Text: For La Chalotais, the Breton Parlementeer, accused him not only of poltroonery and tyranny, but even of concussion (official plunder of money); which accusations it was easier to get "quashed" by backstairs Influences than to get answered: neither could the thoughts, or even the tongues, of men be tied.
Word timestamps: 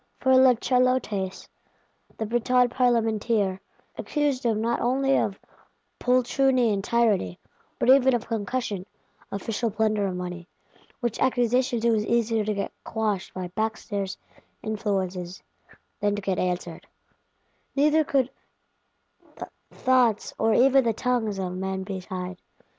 For 0.19 0.35
La 0.35 0.55
Chalotais, 0.55 1.47
the 2.17 2.25
Breton 2.25 2.69
Parlementeer, 2.69 3.59
accused 3.99 4.43
him 4.43 4.59
not 4.59 4.79
only 4.79 5.15
of 5.15 5.39
poltroonery 5.99 6.73
and 6.73 6.83
tyranny, 6.83 7.37
but 7.77 7.87
even 7.87 8.15
of 8.15 8.25
concussion 8.27 8.87
(official 9.31 9.69
plunder 9.69 10.07
of 10.07 10.15
money); 10.15 10.47
which 11.01 11.19
accusations 11.19 11.85
it 11.85 11.91
was 11.91 12.07
easier 12.07 12.43
to 12.43 12.53
get 12.55 12.71
"quashed" 12.83 13.35
by 13.35 13.49
backstairs 13.49 14.17
Influences 14.63 15.43
than 15.99 16.15
to 16.15 16.21
get 16.23 16.39
answered: 16.39 16.87
neither 17.75 18.03
could 18.03 18.31
the 19.35 19.47
thoughts, 19.69 20.33
or 20.39 20.55
even 20.55 20.83
the 20.83 20.93
tongues, 20.93 21.37
of 21.37 21.53
men 21.53 21.83
be 21.83 22.01
tied. 22.01 22.41